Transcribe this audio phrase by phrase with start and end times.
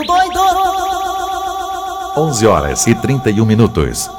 [0.00, 0.40] muito doido.
[2.16, 4.10] 11 horas e 31 minutos.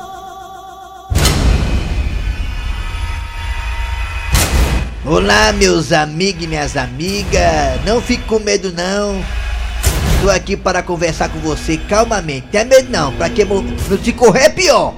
[5.05, 7.83] Olá, meus amigos e minhas amigas.
[7.85, 9.23] Não fique com medo, não.
[10.15, 12.47] Estou aqui para conversar com você calmamente.
[12.47, 13.11] Tem medo, não.
[13.13, 13.45] Pra que
[14.03, 14.93] se correr é pior.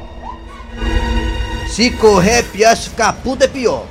[1.73, 3.85] Se correr é pior, se ficar puto é pior.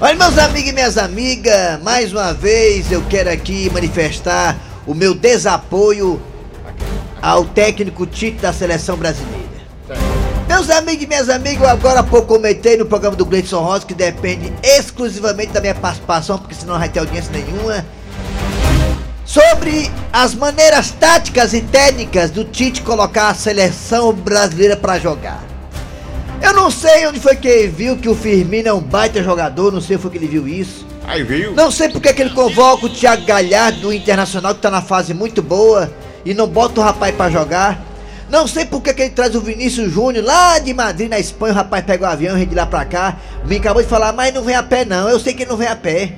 [0.00, 4.56] Olha, meus amigos e minhas amigas, mais uma vez eu quero aqui manifestar
[4.88, 6.20] o meu desapoio
[7.20, 9.38] ao técnico Tite da seleção brasileira.
[10.48, 13.84] Meus amigos e minhas amigas, eu agora há pouco comentei no programa do Gleison Rosa
[13.84, 17.84] que depende exclusivamente da minha participação, porque senão não vai ter audiência nenhuma.
[19.26, 25.44] Sobre as maneiras táticas e técnicas do Tite colocar a seleção brasileira para jogar.
[26.40, 29.70] Eu não sei onde foi que ele viu que o Firmino é um baita jogador,
[29.70, 30.86] não sei foi que ele viu isso.
[31.08, 31.54] Aí viu?
[31.54, 35.14] Não sei porque que ele convoca o Thiago Galhardo do Internacional, que tá na fase
[35.14, 35.90] muito boa,
[36.22, 37.82] e não bota o rapaz para jogar.
[38.28, 41.54] Não sei porque que ele traz o Vinícius Júnior lá de Madrid, na Espanha.
[41.54, 43.16] O rapaz pega o avião, vem de lá pra cá.
[43.46, 45.08] Me acabou de falar, mas não vem a pé não.
[45.08, 46.12] Eu sei que ele não vem a pé.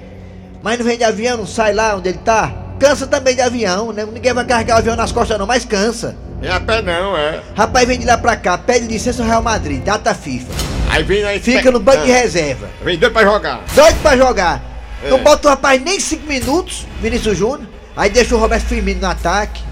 [0.61, 2.53] Mas não vem de avião, não sai lá onde ele tá.
[2.81, 4.05] Cansa também de avião, né?
[4.05, 6.17] Ninguém vai carregar o avião nas costas não, mas cansa.
[6.41, 7.41] Vem a pé não, é.
[7.57, 10.53] Rapaz vem de lá pra cá, pede licença ao Real Madrid, data FIFA.
[10.91, 11.39] Aí vem aí.
[11.39, 12.69] Fica no banco de reserva.
[12.83, 13.61] Vem doido pra jogar.
[13.73, 14.71] Doido pra jogar.
[15.03, 15.11] É.
[15.11, 17.69] Não bota o rapaz nem 5 minutos, Vinícius Júnior.
[17.97, 19.63] Aí deixa o Roberto Firmino no ataque.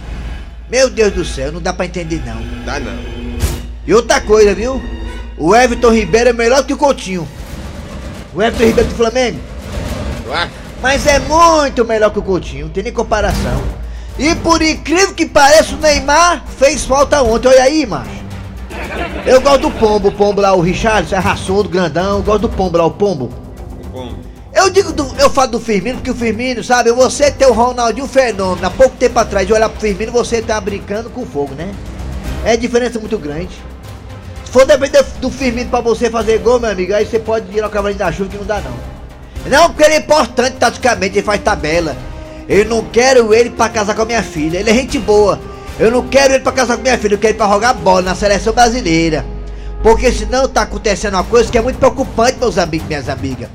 [0.70, 2.42] Meu Deus do céu, não dá pra entender não.
[2.64, 2.98] Dá não.
[3.86, 4.82] E outra coisa, viu?
[5.36, 7.26] O Everton Ribeiro é melhor que o Coutinho.
[8.34, 9.40] O Everton Ribeiro do Flamengo.
[10.82, 13.62] Mas é muito melhor que o Coutinho, não tem nem comparação.
[14.18, 17.48] E por incrível que pareça, o Neymar fez falta ontem.
[17.48, 18.10] Olha aí, macho.
[19.24, 22.18] Eu gosto do pombo, o pombo lá, o Richard, é raçudo, grandão.
[22.18, 23.32] Eu gosto do pombo lá, o pombo.
[24.68, 28.06] Eu digo, do- eu falo do Firmino, porque o Firmino, sabe, você ter o Ronaldinho
[28.06, 31.72] fenômeno, há pouco tempo atrás, de olhar pro Firmino, você tá brincando com fogo, né?
[32.44, 33.48] É diferença muito grande.
[34.44, 37.62] Se for depender do Firmino pra você fazer gol, meu amigo, aí você pode ir
[37.64, 38.74] ao cavalinho da chuva que não dá não.
[39.50, 41.96] Não, porque ele é importante taticamente, ele faz tabela.
[42.46, 45.40] Eu não quero ele pra casar com a minha filha, ele é gente boa.
[45.80, 48.02] Eu não quero ele pra casar com minha filha, eu quero ele pra jogar bola
[48.02, 49.24] na seleção brasileira.
[49.82, 53.48] Porque senão tá acontecendo uma coisa que é muito preocupante, meus amigos e minhas amigas.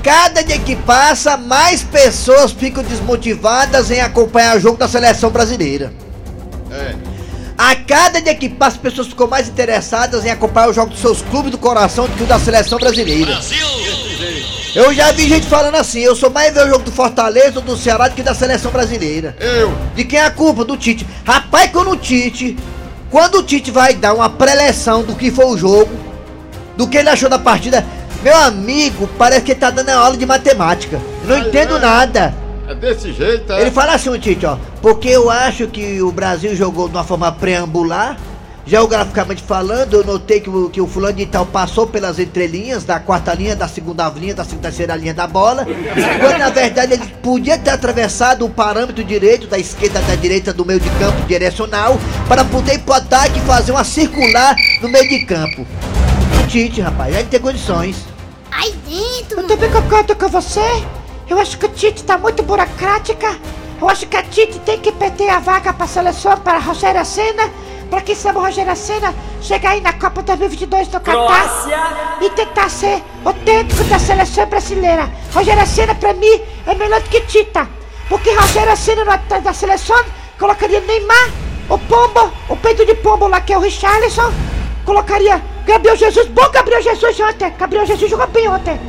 [0.00, 5.28] A cada dia que passa, mais pessoas ficam desmotivadas em acompanhar o jogo da seleção
[5.28, 5.92] brasileira.
[6.72, 6.94] É.
[7.58, 11.00] A cada dia que passa, as pessoas ficam mais interessadas em acompanhar o jogo dos
[11.00, 13.38] seus clubes do coração do que o da seleção brasileira.
[14.74, 17.62] Eu já vi gente falando assim, eu sou mais ver o jogo do Fortaleza ou
[17.62, 19.36] do Ceará do que da seleção brasileira.
[19.38, 19.70] Eu.
[19.94, 20.64] De quem é a culpa?
[20.64, 21.06] Do Tite.
[21.26, 22.56] Rapaz, quando o Tite.
[23.10, 25.90] Quando o Tite vai dar uma preleção do que foi o jogo,
[26.74, 27.84] do que ele achou da partida,
[28.22, 31.00] meu amigo, parece que ele tá dando aula de matemática.
[31.24, 31.80] Não Ai, entendo é.
[31.80, 32.34] nada.
[32.68, 33.62] É desse jeito, é.
[33.62, 37.02] Ele fala assim, o Tite, ó, porque eu acho que o Brasil jogou de uma
[37.02, 38.16] forma preambular,
[38.64, 43.00] geograficamente falando, eu notei que o, que o fulano de tal passou pelas entrelinhas, da
[43.00, 45.66] quarta linha, da segunda linha, da terceira linha da bola,
[46.20, 50.64] quando na verdade ele podia ter atravessado o parâmetro direito, da esquerda da direita do
[50.64, 51.98] meio de campo direcional,
[52.28, 55.66] para poder ir pro ataque e fazer uma circular no meio de campo.
[56.40, 58.09] O Tite, rapaz, ele tem condições.
[58.60, 59.40] Aí dentro.
[59.40, 60.60] Eu também concordo com você.
[61.26, 63.38] Eu acho que o Tite tá muito burocrática.
[63.80, 67.50] Eu acho que a Tite tem que perder a vaga pra seleção para Rogério Senna.
[67.88, 72.68] Pra quem sabe o Rogério Senna chegar aí na Copa 2022 do Catar e tentar
[72.68, 75.10] ser o técnico da seleção brasileira.
[75.32, 77.66] Rogério Senna pra mim é melhor do que Tita.
[78.10, 80.04] Porque Rogério Senna no ataque da seleção
[80.38, 81.30] colocaria Neymar,
[81.68, 84.32] o Pombo, o peito de Pombo lá que é o Richarlison.
[84.84, 86.26] Colocaria Gabriel Jesus.
[86.28, 87.54] Bom Gabriel Jesus ontem.
[87.58, 88.80] Gabriel Jesus jogou bem ontem.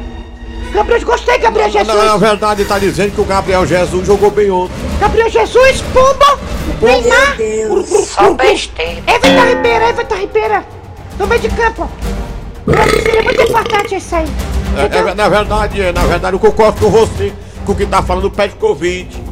[0.74, 1.88] Gabriel, gostei, Gabriel Jesus.
[1.88, 4.74] Não, na verdade tá dizendo que o Gabriel Jesus jogou bem ontem.
[5.00, 6.40] Gabriel Jesus, Pumba,
[6.82, 7.36] Neymar,
[8.06, 9.02] Só besteira.
[9.06, 10.66] Everton Ribeira, Everton Ribeira,
[11.20, 11.90] no meio de campo.
[13.04, 14.26] Seria muito importante isso aí.
[14.78, 17.34] É, é, na verdade, é, na verdade, eu concordo com você,
[17.66, 19.31] com o que tá falando pede Covid.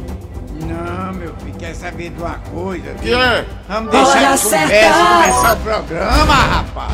[1.80, 2.90] Saber de uma coisa?
[3.00, 3.46] Que é?
[3.66, 6.92] Vamos deixar de conversa começar o programa, rapaz.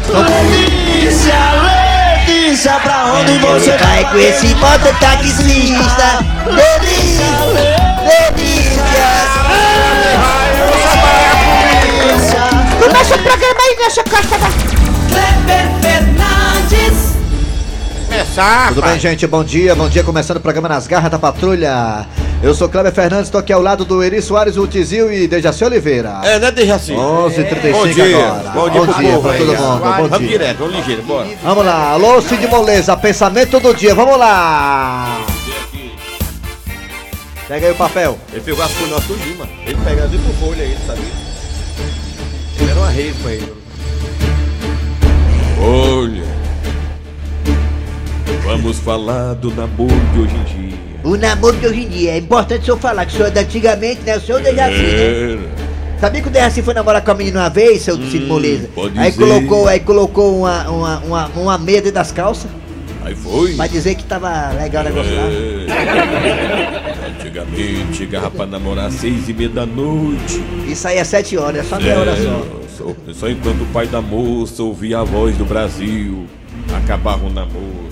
[2.26, 6.24] Delícia, pra onde você vai com esse mototaxista?
[6.44, 7.26] Delícia,
[8.36, 9.06] delícia.
[12.80, 14.48] Começa o programa aí, Nelson Costa da...
[15.08, 17.16] Kleber Fernandes.
[18.08, 19.26] Começar, Tudo bem, gente?
[19.26, 20.04] Bom dia, bom dia.
[20.04, 22.06] Começando o programa Nas Garras da Patrulha.
[22.42, 25.64] Eu sou Kleber Fernandes, estou aqui ao lado do Eri Soares, o Tizil e Dejaci
[25.64, 26.20] Oliveira.
[26.22, 26.94] É, né, assim.
[26.94, 28.50] 11h35 Bom dia, agora.
[28.50, 29.38] bom dia pro povo pra aí.
[29.38, 29.78] todo mundo.
[29.78, 30.28] Bom Vamos dia.
[30.28, 31.28] direto, vamos ligeiro, bora.
[31.42, 35.18] Vamos lá, alô Cid Moleza, pensamento do dia, vamos lá.
[37.48, 38.18] Pega aí o papel.
[38.32, 39.50] Ele pegou as folhas nossas tudinho, mano.
[39.64, 41.04] Ele pega assim por folha aí, sabia?
[42.60, 43.52] Ele era uma rede pra ele.
[45.60, 46.36] Olha.
[48.44, 50.85] Vamos falar do namoro de hoje em dia.
[51.06, 52.10] O namoro de hoje em dia.
[52.14, 54.16] É importante o senhor falar que o senhor é de antigamente, né?
[54.16, 55.38] O senhor Dejaci, né?
[56.00, 58.68] Sabia que o Dejaci foi namorar com a menina uma vez, seu Cid Moleza?
[58.74, 59.24] pode Aí dizer.
[59.24, 62.50] colocou, aí colocou uma, uma, uma, uma meia dentro das calças.
[63.04, 63.54] Aí foi.
[63.54, 65.22] Pra dizer que tava legal o negócio lá.
[65.22, 67.06] É.
[67.20, 70.42] Antigamente chegava pra namorar às seis e meia da noite.
[70.66, 72.44] Isso aí é sete horas, é só meia hora só.
[72.76, 73.12] só.
[73.14, 76.26] Só enquanto o pai da moça ouvia a voz do Brasil,
[76.76, 77.86] acabava o namoro.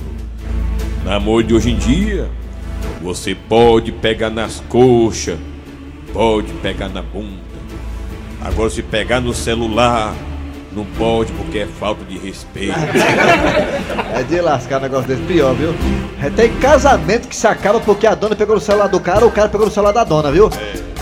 [1.05, 2.29] Namoro de hoje em dia,
[3.05, 5.39] você pode pegar nas coxas,
[6.11, 7.45] pode pegar na bunda.
[8.41, 10.15] Agora se pegar no celular,
[10.73, 12.75] não pode porque é falta de respeito.
[14.17, 15.75] É de lascar um negócio desse pior, viu?
[16.23, 19.29] É, Tem casamento que se acaba porque a dona pegou no celular do cara ou
[19.29, 20.49] o cara pegou no celular da dona, viu?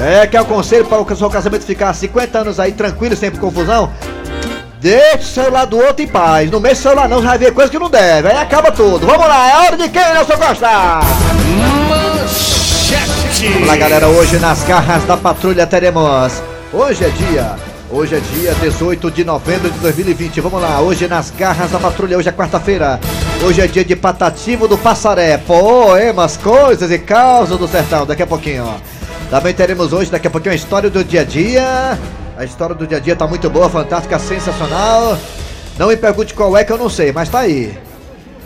[0.00, 3.30] É, que é o conselho para o seu casamento ficar 50 anos aí tranquilo, sem
[3.32, 3.92] confusão.
[4.82, 6.50] Deixa o celular do outro em paz.
[6.50, 8.26] Não mexe o celular não, vai ver coisa que não deve.
[8.26, 9.06] Aí acaba tudo.
[9.06, 11.00] Vamos lá, é hora de quem, Nelson Costa?
[13.52, 14.08] Vamos lá, galera.
[14.08, 16.42] Hoje nas garras da patrulha teremos.
[16.72, 17.54] Hoje é dia.
[17.92, 20.40] Hoje é dia 18 de novembro de 2020.
[20.40, 20.80] Vamos lá.
[20.80, 22.18] Hoje nas garras da patrulha.
[22.18, 22.98] Hoje é quarta-feira.
[23.46, 25.38] Hoje é dia de patativo do Passaré.
[25.38, 28.04] Poemas, coisas e causas do sertão.
[28.04, 28.64] Daqui a pouquinho.
[28.66, 28.74] ó.
[29.30, 31.98] Também teremos hoje, daqui a pouquinho, a história do dia a dia.
[32.36, 35.18] A história do dia a dia tá muito boa, fantástica, sensacional.
[35.78, 37.76] Não me pergunte qual é que eu não sei, mas tá aí.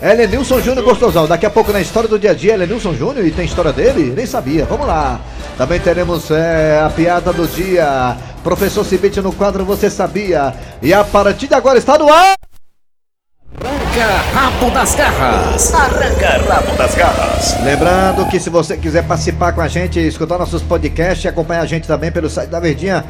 [0.01, 1.27] Helenilson Júnior Gostosão.
[1.27, 4.13] Daqui a pouco na história do dia a dia, Helenilson Júnior, e tem história dele?
[4.15, 4.65] Nem sabia.
[4.65, 5.19] Vamos lá.
[5.57, 8.15] Também teremos é, a piada do dia.
[8.43, 10.53] Professor Cibite no quadro Você Sabia.
[10.81, 12.35] E a partir de agora está no ar.
[14.33, 15.73] Rabo das garras.
[15.73, 17.55] Arranca rabo das garras.
[17.63, 21.65] Lembrando que se você quiser participar com a gente, escutar nossos podcasts e acompanhar a
[21.65, 23.03] gente também pelo site da Verdinha.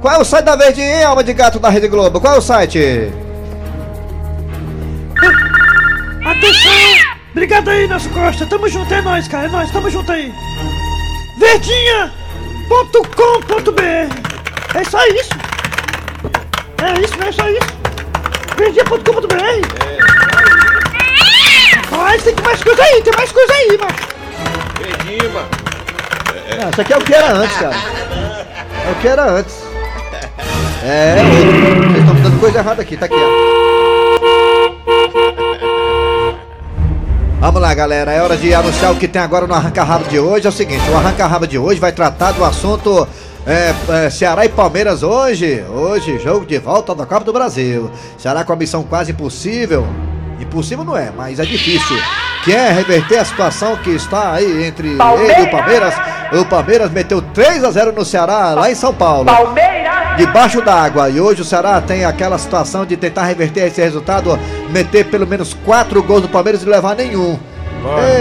[0.00, 2.20] Qual é o site da Verdinha, hein, alma de gato da Rede Globo?
[2.20, 3.12] Qual é o site?
[6.24, 6.72] Atenção!
[7.32, 8.46] Obrigado aí, Nelson Costa.
[8.46, 9.46] Tamo junto, é nóis, cara.
[9.46, 10.32] É nóis, tamo junto aí.
[11.38, 12.10] Verdinha.com.br
[14.74, 15.30] É só isso.
[16.82, 17.68] É isso, é só isso.
[18.56, 19.36] Verdinha.com.br
[21.90, 24.08] Mas tem que mais coisa aí, tem mais coisa aí, macho.
[24.78, 25.48] Beijinho, mano.
[26.62, 27.76] Ah, isso aqui é o que era antes, cara.
[27.76, 29.69] É o que era antes.
[30.82, 34.20] É, vocês estão me dando coisa errada aqui, tá aqui, ó.
[37.40, 38.12] Vamos lá, galera.
[38.12, 40.46] É hora de anunciar o que tem agora no Arranca Rabo de hoje.
[40.46, 43.06] É o seguinte: o Arranca Rabo de hoje vai tratar do assunto
[43.46, 43.74] é,
[44.06, 45.64] é, Ceará e Palmeiras hoje.
[45.68, 47.90] Hoje, jogo de volta da Copa do Brasil.
[48.16, 49.86] Ceará com a missão quase impossível.
[50.38, 51.96] Impossível não é, mas é difícil.
[52.44, 55.94] Que é reverter a situação que está aí entre ele e o Palmeiras.
[56.32, 59.24] O Palmeiras meteu 3 a 0 no Ceará, lá em São Paulo.
[60.20, 61.08] Debaixo d'água.
[61.08, 64.38] E hoje o Ceará tem aquela situação de tentar reverter esse resultado,
[64.68, 67.38] meter pelo menos 4 gols do Palmeiras e não levar nenhum.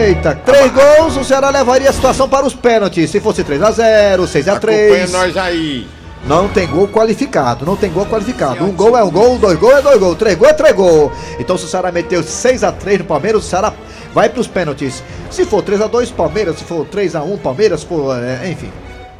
[0.07, 3.09] Eita, 3 gols, o Ceará levaria a situação para os pênaltis.
[3.09, 5.89] Se fosse 3 a 0 6 a Acompanha 3 nós aí.
[6.25, 8.63] não tem gol qualificado, não tem gol qualificado.
[8.63, 11.11] Um gol é um gol, dois gols é dois gols, três gols é três gols.
[11.37, 13.73] Então se o Ceará meteu 6 a 3 no Palmeiras, o Ceará
[14.13, 15.03] vai para os pênaltis.
[15.29, 18.71] Se for 3 a 2 Palmeiras, se for 3 a 1 Palmeiras, for, é, enfim.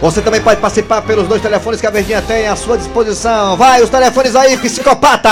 [0.00, 3.56] Você também pode participar pelos dois telefones que a Verdinha tem à sua disposição.
[3.56, 5.30] Vai, os telefones aí, psicopata!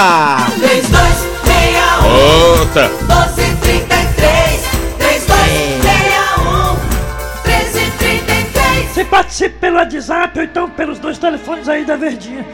[0.57, 2.88] 3261 Outra.
[2.88, 4.61] 1233
[4.99, 6.75] 3261
[7.45, 12.47] 1333 Você participa pelo WhatsApp ou então pelos dois telefones aí da Verdinha.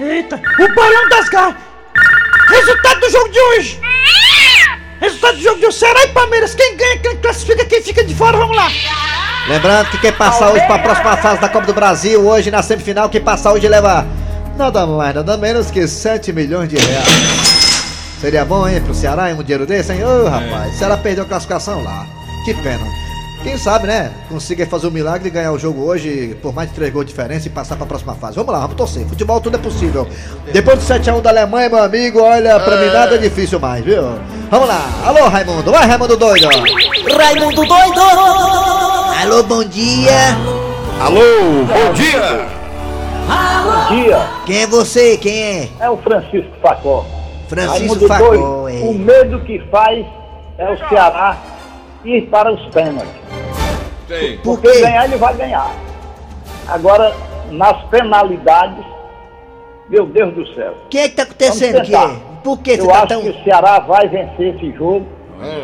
[0.00, 1.54] Eita, o balão das garras.
[2.48, 3.80] Resultado do jogo de hoje.
[5.00, 6.56] Resultado do jogo de hoje, Ceará e Palmeiras.
[6.56, 8.68] Quem ganha, quem classifica, quem fica de fora, vamos lá.
[9.46, 13.08] Lembrando que quem passar hoje pra próxima fase da Copa do Brasil, hoje na semifinal,
[13.08, 14.04] quem passar hoje leva
[14.58, 17.06] nada mais, nada menos que 7 milhões de reais.
[18.20, 20.04] Seria bom, hein, pro Ceará, hein, um dinheiro desse, hein?
[20.04, 22.04] Ô, rapaz, o Ceará perdeu a classificação lá.
[22.44, 22.84] Que pena.
[23.44, 24.10] Quem sabe, né?
[24.28, 27.12] Consiga fazer o milagre e ganhar o jogo hoje por mais de 3 gols de
[27.12, 28.34] diferença e passar pra próxima fase.
[28.34, 29.06] Vamos lá, vamos torcer.
[29.06, 30.08] Futebol tudo é possível.
[30.52, 34.02] Depois do 7x1 da Alemanha, meu amigo, olha, pra mim nada é difícil mais, viu?
[34.50, 34.90] Vamos lá.
[35.04, 35.70] Alô, Raimundo.
[35.70, 36.48] Vai, Raimundo doido.
[37.16, 38.00] Raimundo doido!
[39.22, 40.36] Alô, bom dia.
[41.00, 42.58] Alô, bom dia!
[43.88, 45.16] Dia Quem é você?
[45.18, 45.68] Quem é?
[45.80, 47.04] é o Francisco Facó.
[47.48, 48.92] Francisco Facó, doido, O é.
[48.94, 50.04] medo que faz
[50.58, 51.36] é o Ceará
[52.04, 53.08] ir para os pênaltis.
[54.06, 54.38] Tem.
[54.38, 55.70] Por Porque ganhar ele vai ganhar.
[56.66, 57.14] Agora,
[57.50, 58.84] nas penalidades,
[59.88, 60.74] meu Deus do céu.
[60.86, 61.90] O que é que tá acontecendo aqui?
[61.90, 62.16] tentar.
[62.42, 63.22] Por que Eu tá acho tão...
[63.22, 65.06] que o Ceará vai vencer esse jogo.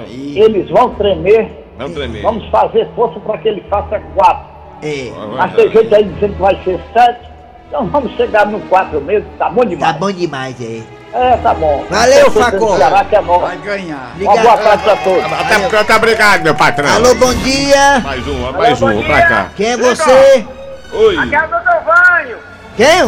[0.08, 1.50] Ih, Eles vão tremer.
[1.76, 2.22] Vamos tremer.
[2.22, 4.54] Vamos fazer força para que ele faça quatro.
[4.82, 7.33] É, Mas tem gente aí dizendo que vai ser sete.
[7.68, 9.28] Então vamos chegar no quatro mesmo.
[9.38, 9.96] Tá bom tá demais.
[9.96, 10.86] bom demais aí.
[11.12, 11.84] É, tá bom.
[11.88, 12.76] Valeu, Eu tô Facó.
[12.76, 12.90] é.
[13.38, 14.12] Vai ganhar.
[14.20, 15.32] Uma boa tarde pra todos.
[15.32, 16.92] Até porque tá obrigado, meu patrão.
[16.94, 18.00] Alô, bom dia.
[18.00, 19.46] Mais um, mais um, pra cá.
[19.56, 20.46] Quem é você?
[20.92, 21.16] Oi.
[21.16, 22.38] é o Doutor Vanho!
[22.76, 23.00] Quem?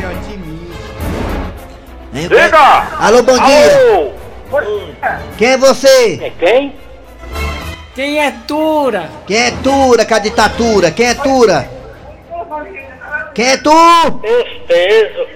[2.15, 2.29] Hein,
[3.01, 4.15] Alô, bom dia.
[5.39, 6.33] Quem é você?
[6.39, 6.75] Quem?
[7.95, 9.09] Quem é Tura?
[9.27, 10.91] Quem é Tura, com a ditadura?
[10.91, 11.69] Quem é Tura?
[13.35, 13.71] Quem é tu?
[14.25, 15.27] Esteso!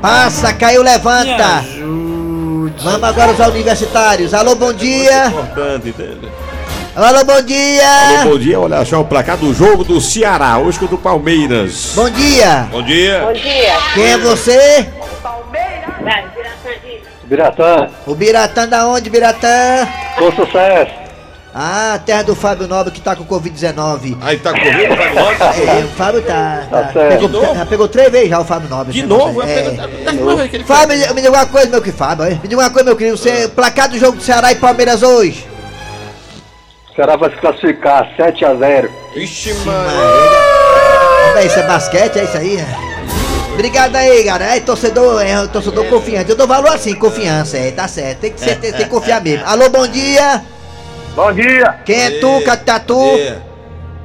[0.00, 1.64] Passa, caiu, levanta.
[2.82, 4.34] Vamos agora aos universitários.
[4.34, 5.26] Alô, bom dia.
[5.28, 6.28] Importante, entende?
[6.94, 8.20] Alô, bom dia.
[8.20, 8.58] Alô, bom dia.
[8.60, 11.92] Olha só o placar do jogo do Ceará, hoje contra o Palmeiras.
[11.94, 12.66] Bom dia.
[12.70, 13.20] Bom dia.
[13.20, 13.76] Bom dia!
[13.94, 14.88] Quem é você?
[15.22, 15.76] Palmeiras!
[17.24, 19.86] Biratã, O Biratã da onde, Biratã?
[20.16, 20.92] com sucesso.
[21.58, 24.18] Ah, terra do Fábio Nobre que tá com Covid-19.
[24.20, 25.70] Aí tá correndo, tá logo.
[25.70, 26.66] É, o Fábio tá.
[26.70, 26.82] tá.
[26.82, 27.08] Tá certo.
[27.08, 27.54] Pegou, De novo?
[27.54, 28.92] já pegou três vezes já o Fábio Nobre.
[28.92, 29.40] De né, novo?
[29.42, 30.42] É, É.
[30.44, 30.48] é.
[30.48, 32.26] que ele Fábio, me, me diga uma coisa, meu que Fábio.
[32.26, 33.16] Me diga uma coisa, meu querido.
[33.16, 35.46] Você, placar do jogo do Ceará e Palmeiras hoje?
[36.90, 39.90] O Ceará vai se classificar 7 a 0 Ixi, mano.
[41.30, 42.58] Olha isso, é basquete, é isso aí?
[43.54, 44.44] Obrigado aí, cara.
[44.56, 46.28] É torcedor, é torcedor confiante.
[46.28, 48.20] Eu dou valor assim, confiança, é, tá certo.
[48.20, 49.46] Tem que, ser, tem, tem que confiar mesmo.
[49.46, 50.42] Alô, bom dia.
[51.16, 52.94] Bom dia, Quem é tu, Catatu?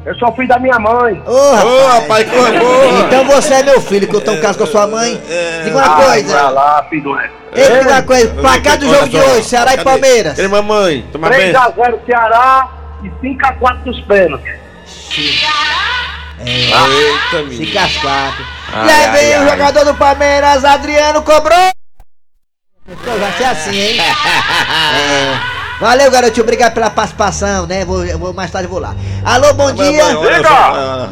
[0.06, 1.22] eu sou filho da minha mãe.
[1.28, 3.00] Ô, Ô, rapaz, que coisa boa.
[3.06, 5.22] Então você é meu filho, que eu tô em casa com a sua mãe.
[5.64, 6.50] Diga uma coisa.
[6.50, 7.20] lá, filho.
[7.54, 8.34] Ei, diga uma coisa.
[8.36, 10.40] Placar do jogo de hoje, Ceará e Palmeiras.
[10.40, 11.56] Ei, mamãe, toma 3 bem.
[11.62, 12.70] a 0 Ceará
[13.04, 14.54] e 5 a 4 dos pênaltis.
[16.44, 17.74] Eita, Se menino.
[17.74, 18.42] casquato.
[18.74, 21.72] Ai, E aí ai, vem o jogador do Palmeiras, Adriano, cobrou.
[22.88, 23.98] Então vai ser assim, hein?
[24.96, 25.61] É.
[25.82, 26.44] Valeu, garotinho.
[26.44, 27.84] Obrigado pela participação, né?
[27.84, 28.96] Vou, eu vou- mais tarde eu vou lá.
[29.26, 30.14] Alô, bom dia.
[30.14, 31.10] Mamãe, olha só,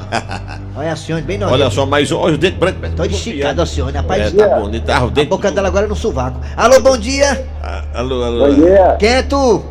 [0.77, 1.59] Olha a Cione, bem nojento.
[1.59, 2.77] Olha só, mas olha o dente branco.
[2.95, 4.31] Tô esticado a Cione, rapaz.
[4.37, 4.85] É, tá bonito.
[4.85, 6.39] Tá, o A boca dela agora é no sovaco.
[6.55, 7.45] Alô, bom dia.
[7.63, 8.53] Ah, Alô, alô.
[8.53, 9.63] dia, Quem é tu?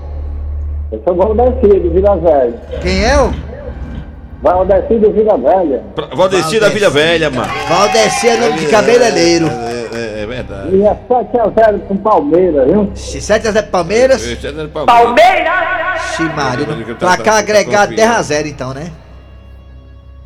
[0.91, 2.55] eu sou Valdeci do Vila Velha.
[2.83, 3.33] Quem é o?
[4.43, 5.83] Valdeci do Vila Velha.
[6.15, 7.53] Valdeci da Vila Velha, mano.
[7.69, 9.47] Valdeci é nome de cabeleireiro.
[9.47, 9.78] É, é, é
[10.43, 10.77] verdade.
[10.77, 12.91] E é 7 a 0 com Palmeiras, viu?
[12.95, 14.27] 7 a 0 Palmeiras.
[14.27, 15.05] Esse é do Palmeiras.
[15.05, 16.03] Palmeiras!
[16.17, 16.67] Ximaria.
[16.67, 17.97] Tá- Placar agregado confiante.
[17.97, 18.91] 10 a 0 então, né?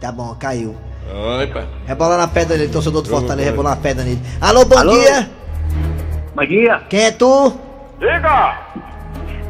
[0.01, 0.75] Tá bom, caiu.
[1.11, 1.65] Opa.
[1.87, 4.21] Rebola na pedra nele, torcedor do Fortaleza, rebola na pedra nele.
[4.41, 5.29] Alô, bom dia.
[6.35, 7.53] Bom dia, Quem é tu?
[7.99, 8.59] Diga!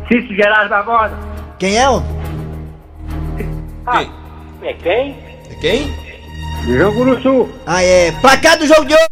[0.09, 1.17] Cícero Gerardo Barbosa.
[1.59, 2.03] Quem é o?
[3.93, 4.11] Quem?
[4.63, 5.17] É quem?
[5.51, 5.95] É Quem?
[6.67, 7.49] Jogo do Sul.
[7.67, 8.13] Ah, é.
[8.21, 9.07] Placar do jogo de hoje.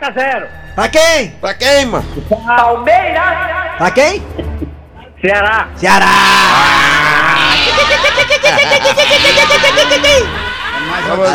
[0.00, 1.30] 4 a 0 Pra quem?
[1.40, 2.06] Pra quem, mano?
[2.28, 3.76] Palmeiras!
[3.76, 4.22] Pra quem?
[5.20, 5.68] Ceará.
[5.76, 6.06] Ceará!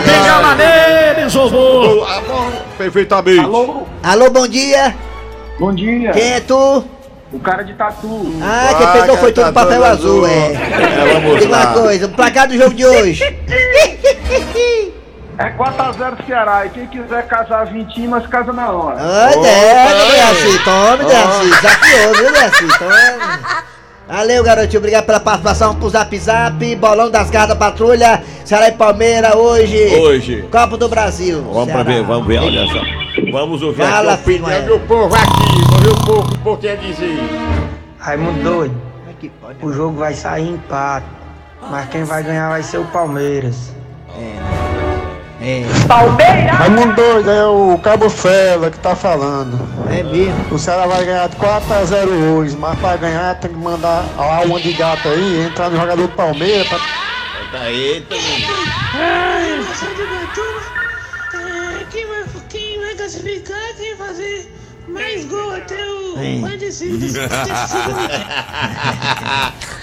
[0.06, 2.06] Liga maneira, Zozô!
[2.06, 3.40] Ah, bom, Perfeitamente.
[4.04, 4.96] Alô, bom dia.
[5.60, 6.12] Bom dia.
[6.12, 6.84] Quem é tu?
[7.32, 8.34] O cara de tatu.
[8.42, 10.54] Ah, quem pegou foi tudo papel azul, é.
[10.54, 13.22] É, vamos Diga uma coisa, o placar do jogo de hoje.
[15.38, 16.66] É 4x0 Ceará.
[16.66, 18.98] E quem quiser casar 20, mas casa na hora.
[19.00, 21.50] Ai, Deus, Deaci, tome, Deaci.
[21.50, 22.80] Desafiou, viu, Deaci?
[22.80, 23.66] Tome.
[24.08, 24.80] Valeu, garotinho.
[24.80, 25.76] Obrigado pela participação.
[25.76, 26.76] Pro zap zap.
[26.76, 28.24] Bolão das garras da patrulha.
[28.46, 29.96] Ceará e Palmeiras hoje.
[29.96, 30.48] Hoje.
[30.52, 31.42] Copa do Brasil.
[31.42, 31.84] Vamos pra Ceará.
[31.84, 33.06] ver, vamos ver, olha só.
[33.32, 35.62] Vamos ouvir Fala, aqui a opinião filho, do povo aqui.
[35.70, 37.20] Vamos ver o povo, o povo quer dizer.
[37.98, 41.06] Raimundo doido, é o jogo vai sair empate,
[41.72, 43.74] mas quem vai ganhar vai ser o Palmeiras.
[44.18, 44.55] É,
[45.88, 46.58] Palmeiras!
[46.58, 49.60] Raimundo doido, é o Cabo Fela que tá falando.
[49.90, 50.56] é mesmo.
[50.56, 54.60] O Ceará vai ganhar de 4x0 hoje, mas pra ganhar tem que mandar a alma
[54.60, 56.80] de gato aí, entrar no jogador do Palmeiras pra
[57.52, 58.16] Tá eita,
[61.92, 64.52] Quem vai, quem vai classificar, quem vai fazer
[64.88, 66.40] mais gol até o Hein.
[66.40, 67.20] mais decisivo.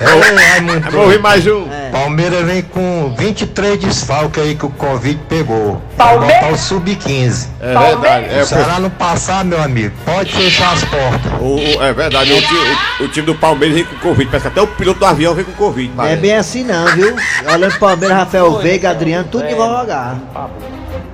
[0.00, 1.70] Ei, Raimundo Vamos ouvir mais um.
[1.70, 1.90] É.
[1.90, 5.80] Palmeiras vem com 23 desfalques aí que o Covid pegou.
[5.96, 6.40] Palmeiras.
[6.40, 7.48] Botar o sub-15.
[7.60, 8.34] É verdade.
[8.34, 11.32] É, O Ceará não passar, meu amigo, pode fechar as portas.
[11.40, 12.32] o, o- é verdade.
[12.32, 14.26] O, o- o time do Palmeiras vem com Covid.
[14.30, 15.92] Parece que até o piloto do avião vem com Covid.
[15.94, 17.14] Não é bem assim não, viu?
[17.46, 20.16] Olha o Palmeiras, Rafael Veiga, Adriano, tudo que vão jogar.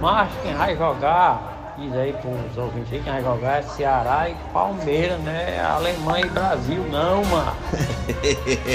[0.00, 4.34] Mas quem vai jogar, diz aí pros ouvintes aí, quem vai jogar é Ceará e
[4.52, 5.60] Palmeiras, né?
[5.60, 7.56] Alemanha e Brasil, não, mano.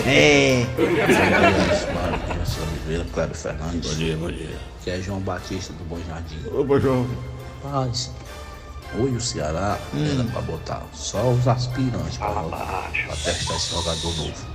[0.05, 0.65] É.
[2.61, 3.89] Oliveira, Cléber Fernandes.
[3.91, 4.59] Bom dia, bom dia.
[4.83, 6.37] Que é João Batista do Bom Jardim.
[6.53, 7.07] Ô, bom João.
[7.63, 8.11] Mas,
[8.99, 14.17] hoje o Ceará era pra botar só os aspirantes pra, jogar, pra testar esse jogador
[14.17, 14.52] novo.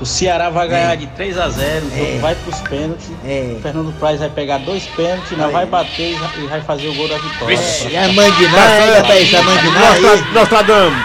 [0.00, 3.10] O Ceará vai ganhar de 3 a 0 o jogo vai pros pênaltis.
[3.24, 3.54] É.
[3.58, 7.06] O Fernando Praz vai pegar dois pênaltis, não vai bater e vai- fazer o gol
[7.08, 7.58] da vitória.
[7.90, 10.00] E a Mandiná, ainda pra isso, a Mandiná aí.
[10.00, 11.04] Nostra- Nostradamus.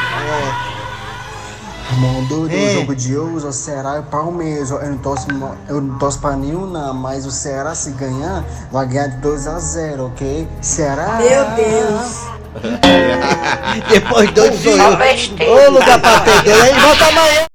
[1.98, 2.74] Mundo do É.
[2.74, 4.70] jogo de hoje, o Ceará e o Palmeiras.
[4.70, 5.28] Eu não torço,
[5.70, 10.08] eu não torço pra nenhum, não, mas o Ceará, se ganhar, vai ganhar de 2x0,
[10.08, 10.46] ok?
[10.62, 11.18] Ceará.
[11.22, 12.20] Meu Deus.
[13.90, 15.68] Depois doido sou eu.
[15.68, 17.46] Ô lugar pra ter aí volta amanhã.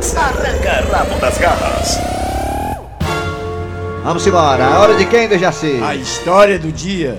[0.00, 1.98] Arranca rabo das garras.
[4.02, 5.78] Vamos embora, a hora de quem, Dejaci?
[5.82, 7.18] A história do dia.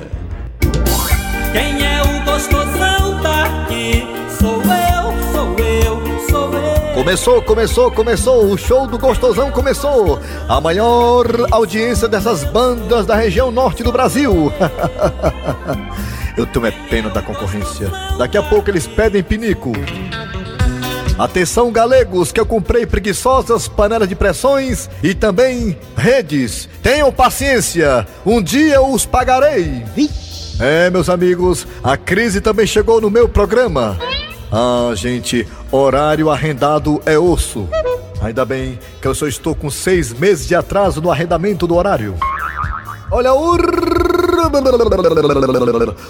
[1.53, 4.03] Quem é o gostosão daqui?
[4.39, 6.93] Sou eu, sou eu, sou eu.
[6.95, 10.19] Começou, começou, começou, o show do Gostosão começou.
[10.49, 14.51] A maior audiência dessas bandas da região norte do Brasil.
[16.35, 17.91] Eu tenho é pena da concorrência.
[18.17, 19.71] Daqui a pouco eles pedem pinico.
[21.21, 26.67] Atenção, galegos, que eu comprei preguiçosas panelas de pressões e também redes.
[26.81, 29.85] Tenham paciência, um dia eu os pagarei.
[30.59, 33.99] É, meus amigos, a crise também chegou no meu programa.
[34.51, 37.69] Ah, gente, horário arrendado é osso.
[38.19, 42.15] Ainda bem que eu só estou com seis meses de atraso no arrendamento do horário.
[43.11, 43.55] Olha o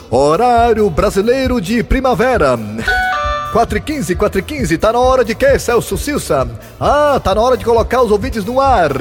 [0.10, 2.58] horário brasileiro de primavera.
[3.52, 6.50] 4 e 15, 4 e 15, tá na hora de quê, Celso Silsa?
[6.80, 8.92] Ah, tá na hora de colocar os ouvintes no ar.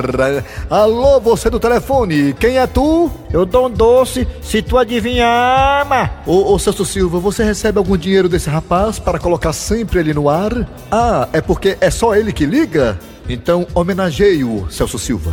[0.68, 3.08] Alô, você do telefone, quem é tu?
[3.32, 6.10] Eu dou um doce se tu adivinhar, mas.
[6.26, 10.28] Ô, ô Celso Silva, você recebe algum dinheiro desse rapaz para colocar sempre ele no
[10.28, 10.68] ar?
[10.90, 12.98] Ah, é porque é só ele que liga?
[13.28, 15.32] Então homenageie-o, Celso Silva.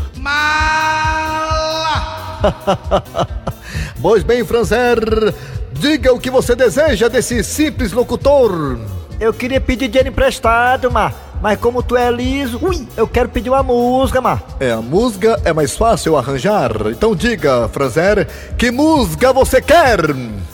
[3.99, 4.99] pois bem, Franzer,
[5.73, 8.77] diga o que você deseja desse simples locutor.
[9.19, 11.13] Eu queria pedir dinheiro emprestado, mas.
[11.41, 14.39] Mas como tu é liso, ui, eu quero pedir uma música, mas.
[14.59, 16.71] É, a música é mais fácil arranjar.
[16.87, 18.27] Então diga, Franzer,
[18.57, 19.99] que música você quer?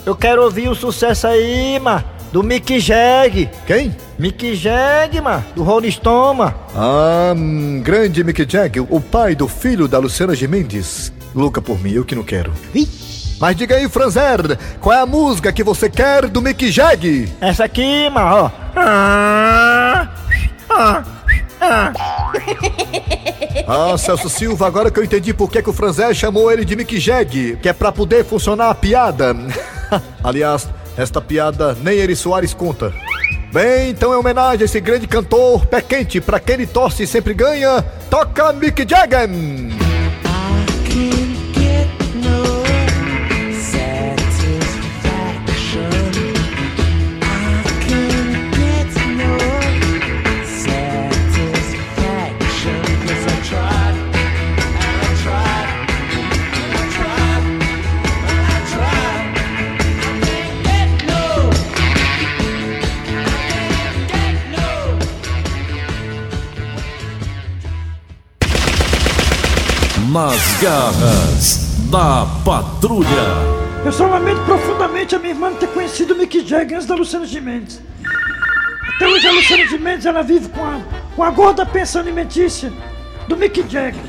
[0.05, 2.03] Eu quero ouvir o sucesso aí, mas.
[2.33, 3.47] Do Mick Jag.
[3.67, 3.95] Quem?
[4.17, 5.45] Mick Jag, mano.
[5.55, 6.55] Do Rolling Stone, mano.
[6.75, 11.13] Ah, hum, grande Mick Jagger, o pai do filho da Luciana Gimenez.
[11.35, 12.51] Louca por mim, eu que não quero.
[13.43, 17.27] Mas diga aí, Franzer, qual é a música que você quer do Mick Jagger?
[17.41, 18.51] Essa aqui, mano, ó.
[18.73, 20.07] Ah,
[20.69, 21.03] ah,
[21.59, 21.93] ah.
[23.67, 26.73] Ah, Celso Silva, agora que eu entendi por que, que o Franzé chamou ele de
[26.73, 29.35] Mick Jag, que é pra poder funcionar a piada.
[30.23, 32.93] Aliás, esta piada nem Eri Soares conta.
[33.51, 37.07] Bem, então em homenagem a esse grande cantor, pé quente, pra quem ele torce e
[37.07, 39.27] sempre ganha, toca Mick Jagger!
[70.11, 73.07] Nas garras da patrulha.
[73.85, 77.25] Eu só lamento profundamente a minha irmã ter conhecido o Mick Jagger antes da Luciana
[77.25, 77.81] de Mendes.
[78.95, 80.81] Até hoje a Luciana de Mendes ela vive com a,
[81.15, 82.71] com a gorda pensão alimentícia
[83.27, 84.01] do Mick Jagger.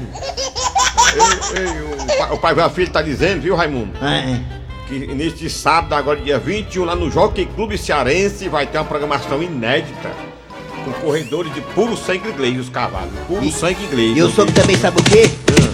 [1.55, 3.93] Ei, ei, o, pai, o pai meu filho tá dizendo, viu, Raimundo?
[4.05, 4.33] É.
[4.33, 4.41] é.
[4.89, 9.43] Que neste sábado, agora dia 21, lá no Jockey Clube Cearense, vai ter uma programação
[9.43, 10.11] inédita
[10.85, 13.13] com corredores de puro sangue inglês, os cavalos.
[13.27, 14.17] Puro e, sangue inglês.
[14.17, 15.31] E o soube também sabe o quê?
[15.51, 15.74] Hum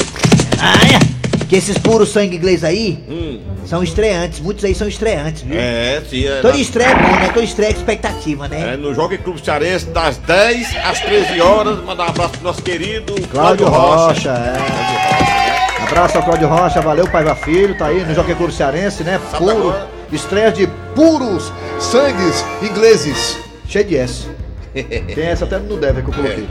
[0.62, 1.20] é?
[1.48, 3.40] Que esses puros sangue inglês aí Hum.
[3.66, 5.58] são estreantes, muitos aí são estreantes, viu?
[5.58, 6.24] É, sim.
[6.26, 7.30] É, Todo estreia é bom, né?
[7.34, 8.74] Todo estreia é expectativa, né?
[8.74, 11.82] É no Jockey Clube Cearense, das 10 às 13 horas.
[11.84, 15.82] Mandar um abraço pro nosso querido Cláudio Rocha, é.
[15.82, 19.20] Abraço ao Cláudio Rocha, valeu, pai e filho, tá aí no Jockey Clube Cearense, né?
[19.36, 19.74] Puro,
[20.12, 24.28] estreia de puros sangues ingleses, cheio de S.
[25.14, 26.48] Tem essa até no deve que eu coloquei.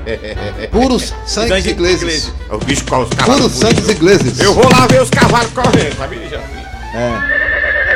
[0.71, 2.01] Puros sangues Sangue ingleses.
[2.01, 2.33] inglês.
[2.49, 3.41] É o bicho com os cavalos.
[3.41, 4.39] Puros sangues ingleses.
[4.39, 6.37] Eu vou lá ver os cavalos correndo, sabia, já?
[6.37, 7.39] É.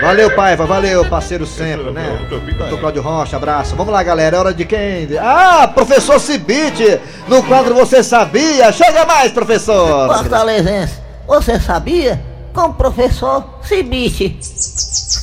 [0.01, 2.27] Valeu, Paiva, valeu, parceiro sempre, né?
[2.29, 3.73] Doutor Cláudio Rocha, abraço.
[3.73, 5.07] Vamos lá, galera, é hora de quem?
[5.17, 8.69] Ah, professor Cibite, no quadro Você Sabia?
[8.73, 10.13] Chega mais, professor!
[10.13, 12.21] Fortalezense, você sabia?
[12.53, 14.37] Com o professor Cibite.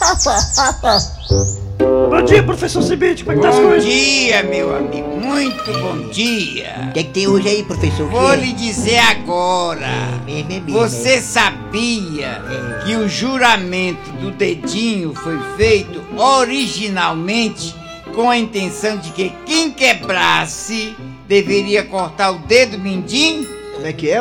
[1.80, 3.84] Bom dia, professor Cibite, como é que tá as Bom coisas?
[3.90, 5.08] dia, meu amigo.
[5.18, 6.88] Muito bom dia.
[6.88, 8.06] O que, é que tem hoje aí, professor?
[8.06, 9.86] Vou lhe dizer agora.
[10.26, 12.42] mesmo, é mesmo, Você sabia
[12.84, 17.74] que o juramento do dedinho foi feito originalmente
[18.14, 20.94] com a intenção de que quem quebrasse
[21.26, 23.48] deveria cortar o dedo mindinho?
[23.74, 24.20] Como é que é?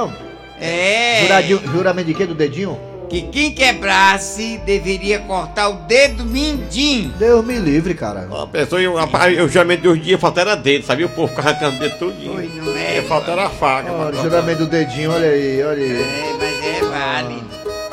[0.62, 1.22] É.
[1.24, 2.26] Juradinho- juramento de quê?
[2.26, 2.78] Do dedinho?
[3.10, 7.10] Que quem quebrasse deveria cortar o dedo mindinho.
[7.18, 8.28] Deus me livre, cara.
[8.30, 11.08] Uma pessoa, eu, rapaz, eu geralmente dos dias falta era dedo, sabia?
[11.08, 12.34] O povo ficava arrancando o dedo todinho.
[12.34, 13.92] Pois não é, falta era a faca.
[13.92, 16.02] Olha, o juramento do dedinho, olha aí, olha aí.
[16.02, 17.50] É, mas é válido.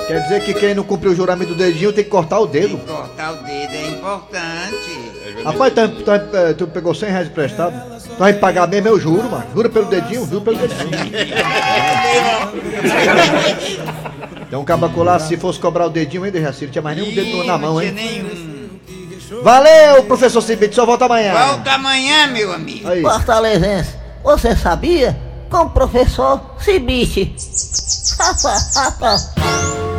[0.06, 2.76] Quer dizer que quem não cumpriu o juramento do dedinho tem que cortar o dedo.
[2.78, 5.06] Cortar o dedo é importante.
[5.44, 7.74] Rapaz, tu, tu, eh, tu pegou 100 reais emprestado?
[8.00, 9.46] Tu vai pagar mesmo, eu juro, mano.
[9.54, 10.90] Jura pelo dedinho, juro pelo dedinho.
[14.52, 16.64] Um cabaco lá, se fosse cobrar o dedinho, hein, Dejaci?
[16.66, 17.94] Não tinha mais nenhum dedo na mão, hein?
[19.42, 21.32] Valeu, professor Cibite, só volta amanhã.
[21.34, 22.88] Volta amanhã, meu amigo.
[22.88, 23.02] Aí.
[23.02, 23.90] Fortalezense,
[24.22, 25.16] você sabia?
[25.50, 27.34] Com o professor Cibite.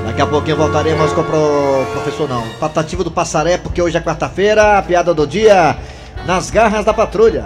[0.06, 2.48] Daqui a pouquinho voltaremos com o pro- professor não.
[2.60, 5.78] Patativa do Passaré, porque hoje é quarta-feira, a piada do dia
[6.26, 7.46] nas garras da patrulha.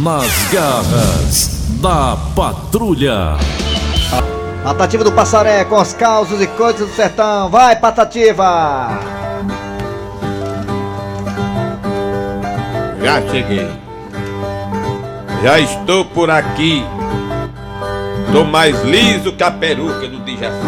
[0.00, 3.36] Nas garras da patrulha.
[4.64, 7.50] Patativa do Passaré com os causos e coisas do sertão.
[7.50, 8.98] Vai, Patativa!
[13.02, 13.70] Já cheguei.
[15.42, 16.82] Já estou por aqui.
[18.32, 20.66] Tô mais liso que a peruca do Dijaci.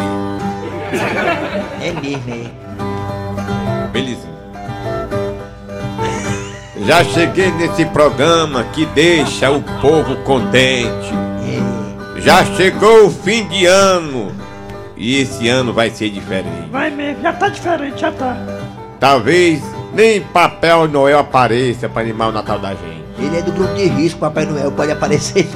[1.81, 3.87] É mesmo, é.
[3.93, 4.37] Belezinha.
[6.85, 11.15] Já cheguei nesse programa que deixa o povo contente.
[12.27, 14.33] Já chegou o fim de ano.
[14.97, 16.69] E esse ano vai ser diferente.
[16.73, 18.37] Vai mesmo, já tá diferente, já tá.
[18.99, 19.63] Talvez
[19.95, 23.05] nem Papel Noel apareça para animar o Natal da gente.
[23.17, 25.47] Ele é do grupo de risco, Papai Noel pode aparecer.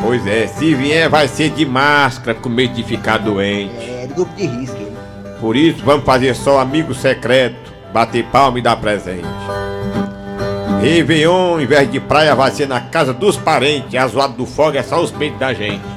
[0.00, 3.74] Pois é, se vier vai ser de máscara com medo de ficar doente.
[3.84, 4.76] É do grupo de risco.
[4.76, 4.96] ele.
[5.38, 9.28] Por isso vamos fazer só amigo secreto, bater palma e dar presente.
[10.80, 13.94] Réveillon, em vez de praia, vai ser na casa dos parentes.
[13.94, 15.93] A zoada do fogo é só os peitos da gente.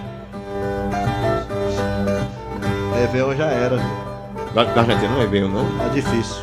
[3.01, 3.77] Réveillon já era.
[4.53, 5.65] Da, da gente não é Réveillon, não?
[5.77, 6.37] Tá difícil.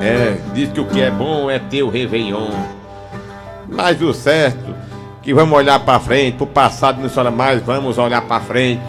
[0.00, 2.50] É, diz que o que é bom é ter o Réveillon.
[3.68, 4.74] Mas o certo,
[5.22, 8.82] que vamos olhar pra frente, pro passado não será mais, vamos olhar pra frente.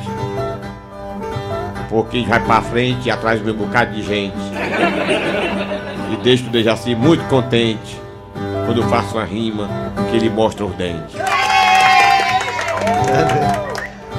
[1.90, 4.36] Porque vai pra frente e atrás vem um bocado de gente.
[6.12, 8.02] E deixa o Dejaci muito contente
[8.66, 9.70] quando eu faço uma rima
[10.10, 11.16] que ele mostra os dentes.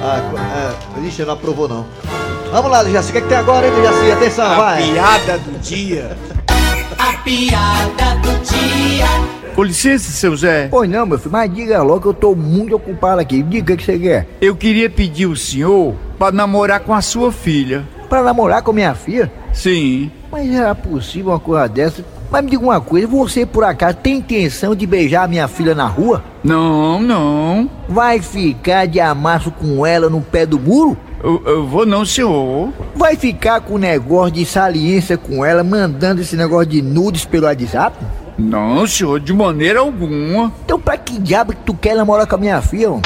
[0.01, 0.37] Ah, co-
[1.01, 1.85] é, ixi, não aprovou não.
[2.55, 4.11] Vamos lá, Dejaci, o que, é que tem agora, hein, Dejaci?
[4.13, 4.81] Atenção, vai.
[4.81, 6.17] Piada do dia.
[6.97, 9.05] A piada do dia.
[9.53, 10.69] Com licença, seu Zé.
[10.71, 13.43] Pois não, meu filho, mas diga logo que eu tô muito ocupado aqui.
[13.43, 14.27] Diga o que você quer.
[14.39, 17.83] Eu queria pedir o senhor para namorar com a sua filha.
[18.07, 19.29] Pra namorar com minha filha?
[19.51, 20.09] Sim.
[20.31, 22.05] Mas era possível uma coisa dessa?
[22.31, 25.75] Mas me diga uma coisa, você por acaso tem intenção de beijar a minha filha
[25.75, 26.23] na rua?
[26.41, 27.69] Não, não.
[27.89, 30.97] Vai ficar de amasso com ela no pé do muro?
[31.25, 32.71] Eu, eu, vou não, senhor.
[32.95, 37.47] Vai ficar com o negócio de saliência com ela, mandando esse negócio de nudes pelo
[37.47, 37.97] WhatsApp?
[38.37, 40.53] Não, senhor, de maneira alguma.
[40.63, 42.91] Então pra que diabo que tu quer namorar com a minha filha?
[42.91, 42.99] Ó?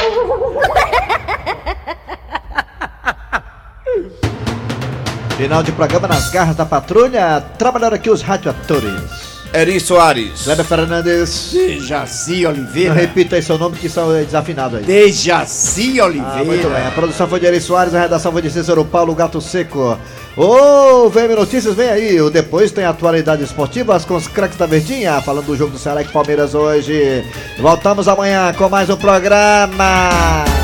[5.37, 9.28] Final de programa nas garras da patrulha, Trabalhando aqui os radioatores.
[9.53, 10.43] Eri Soares.
[10.43, 11.51] Kleber Fernandes.
[11.51, 12.93] Dejaci Oliveira.
[12.93, 14.83] Repita aí seu nome que são é, desafinado aí.
[14.83, 16.41] Dejaci Oliveira.
[16.41, 16.87] Ah, muito bem.
[16.87, 19.97] A produção foi de Eri Soares, a redação foi de Cícero Paulo Gato Seco.
[20.37, 22.21] Ô, VM Notícias, vem aí.
[22.21, 26.01] O Depois tem atualidades esportivas com os craques da Verdinha, falando do jogo do Ceará
[26.01, 27.23] e Palmeiras hoje.
[27.59, 30.58] Voltamos amanhã com mais um programa.